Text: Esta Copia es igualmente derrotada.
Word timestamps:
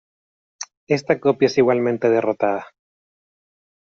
Esta 0.87 1.19
Copia 1.19 1.45
es 1.45 1.59
igualmente 1.59 2.09
derrotada. 2.09 2.65